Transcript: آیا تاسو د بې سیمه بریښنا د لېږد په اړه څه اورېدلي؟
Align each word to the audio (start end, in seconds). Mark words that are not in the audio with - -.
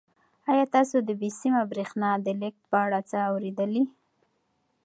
آیا 0.51 0.65
تاسو 0.75 0.95
د 1.07 1.09
بې 1.19 1.29
سیمه 1.39 1.61
بریښنا 1.71 2.09
د 2.25 2.27
لېږد 2.39 2.63
په 2.71 2.77
اړه 2.85 2.99
څه 3.09 3.17
اورېدلي؟ 3.29 3.83